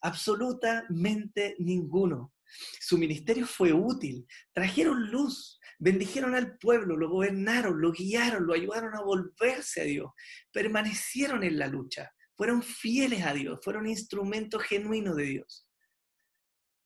[0.00, 2.32] absolutamente ninguno.
[2.80, 8.94] Su ministerio fue útil, trajeron luz, bendijeron al pueblo, lo gobernaron, lo guiaron, lo ayudaron
[8.94, 10.12] a volverse a Dios,
[10.50, 15.68] permanecieron en la lucha, fueron fieles a Dios, fueron instrumentos genuinos de Dios.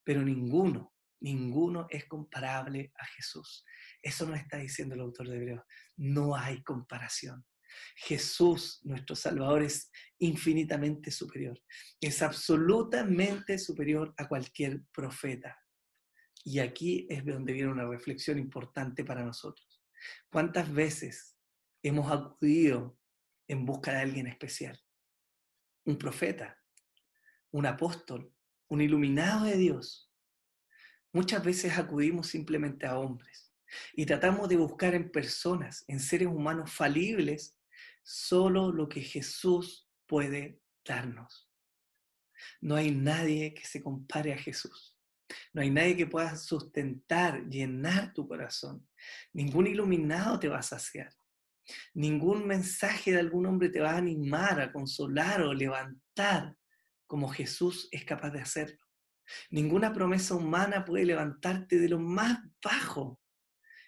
[0.02, 3.64] Pero ninguno, ninguno es comparable a Jesús.
[4.02, 5.62] Eso nos está diciendo el autor de Hebreos.
[5.96, 7.46] No hay comparación.
[7.94, 11.62] Jesús, nuestro Salvador, es infinitamente superior.
[12.00, 15.56] Es absolutamente superior a cualquier profeta.
[16.48, 19.84] Y aquí es donde viene una reflexión importante para nosotros.
[20.30, 21.36] ¿Cuántas veces
[21.82, 22.98] hemos acudido
[23.48, 24.82] en busca de alguien especial?
[25.84, 26.58] Un profeta,
[27.50, 28.32] un apóstol,
[28.68, 30.10] un iluminado de Dios.
[31.12, 33.52] Muchas veces acudimos simplemente a hombres
[33.92, 37.58] y tratamos de buscar en personas, en seres humanos falibles,
[38.02, 41.52] solo lo que Jesús puede darnos.
[42.62, 44.87] No hay nadie que se compare a Jesús.
[45.52, 48.86] No hay nadie que pueda sustentar, llenar tu corazón.
[49.32, 51.12] Ningún iluminado te va a saciar.
[51.94, 56.56] Ningún mensaje de algún hombre te va a animar, a consolar o levantar
[57.06, 58.78] como Jesús es capaz de hacerlo.
[59.50, 63.20] Ninguna promesa humana puede levantarte de lo más bajo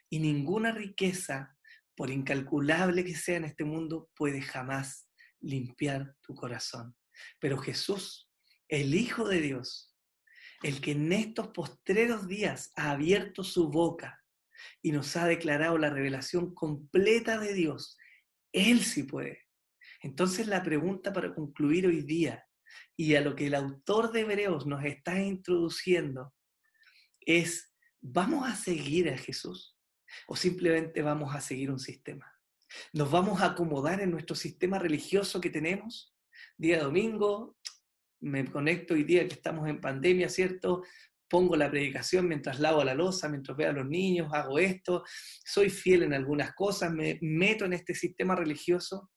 [0.08, 1.56] y ninguna riqueza,
[1.94, 5.08] por incalculable que sea en este mundo, puede jamás
[5.40, 6.96] limpiar tu corazón.
[7.38, 8.30] Pero Jesús,
[8.68, 9.89] el Hijo de Dios,
[10.62, 14.22] el que en estos postreros días ha abierto su boca
[14.82, 17.96] y nos ha declarado la revelación completa de Dios,
[18.52, 19.46] Él sí puede.
[20.02, 22.46] Entonces la pregunta para concluir hoy día
[22.96, 26.34] y a lo que el autor de Hebreos nos está introduciendo
[27.20, 29.78] es, ¿vamos a seguir a Jesús
[30.26, 32.32] o simplemente vamos a seguir un sistema?
[32.92, 36.14] ¿Nos vamos a acomodar en nuestro sistema religioso que tenemos?
[36.56, 37.56] Día domingo,
[38.20, 40.82] me conecto hoy día que estamos en pandemia, ¿cierto?
[41.28, 45.04] Pongo la predicación mientras lavo la losa, mientras veo a los niños, hago esto,
[45.44, 49.10] soy fiel en algunas cosas, me meto en este sistema religioso.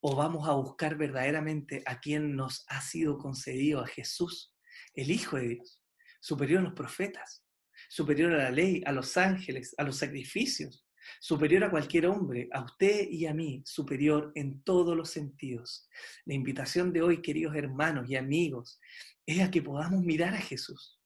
[0.00, 4.54] ¿O vamos a buscar verdaderamente a quien nos ha sido concedido, a Jesús,
[4.94, 5.82] el Hijo de Dios,
[6.20, 7.44] superior a los profetas,
[7.88, 10.87] superior a la ley, a los ángeles, a los sacrificios,
[11.20, 15.88] superior a cualquier hombre, a usted y a mí, superior en todos los sentidos.
[16.24, 18.80] La invitación de hoy, queridos hermanos y amigos,
[19.26, 21.00] es a que podamos mirar a Jesús,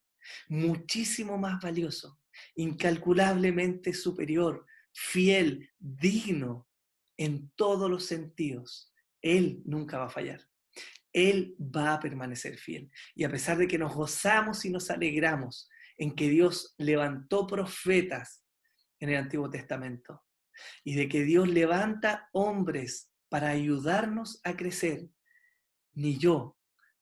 [0.49, 2.21] muchísimo más valioso,
[2.55, 6.69] incalculablemente superior, fiel, digno
[7.17, 8.93] en todos los sentidos.
[9.21, 10.41] Él nunca va a fallar.
[11.13, 12.91] Él va a permanecer fiel.
[13.15, 18.42] Y a pesar de que nos gozamos y nos alegramos en que Dios levantó profetas
[19.03, 20.23] en el Antiguo Testamento
[20.85, 25.09] y de que Dios levanta hombres para ayudarnos a crecer.
[25.93, 26.57] Ni yo,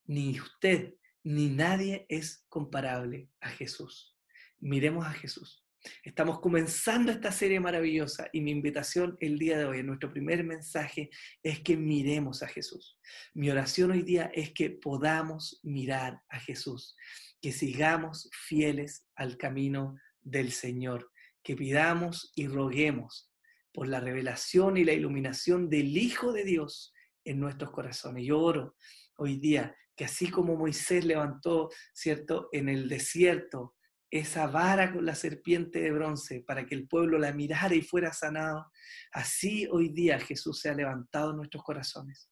[0.06, 4.16] ni usted, ni nadie es comparable a Jesús.
[4.58, 5.66] Miremos a Jesús.
[6.02, 10.42] Estamos comenzando esta serie maravillosa y mi invitación el día de hoy, en nuestro primer
[10.42, 11.10] mensaje,
[11.42, 12.98] es que miremos a Jesús.
[13.34, 16.96] Mi oración hoy día es que podamos mirar a Jesús,
[17.42, 21.10] que sigamos fieles al camino del Señor
[21.42, 23.30] que pidamos y roguemos
[23.72, 26.92] por la revelación y la iluminación del Hijo de Dios
[27.24, 28.24] en nuestros corazones.
[28.26, 28.76] Yo oro
[29.16, 33.76] hoy día que así como Moisés levantó, ¿cierto?, en el desierto
[34.10, 38.12] esa vara con la serpiente de bronce para que el pueblo la mirara y fuera
[38.12, 38.72] sanado,
[39.12, 42.28] así hoy día Jesús se ha levantado en nuestros corazones.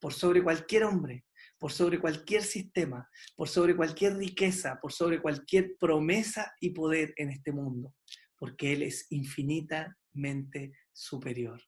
[0.00, 1.26] Por sobre cualquier hombre,
[1.58, 3.06] por sobre cualquier sistema,
[3.36, 7.94] por sobre cualquier riqueza, por sobre cualquier promesa y poder en este mundo
[8.38, 11.62] porque Él es infinitamente superior.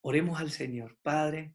[0.00, 0.98] Oremos al Señor.
[1.02, 1.54] Padre,